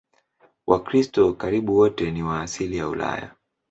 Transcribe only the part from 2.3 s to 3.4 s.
asili ya Ulaya.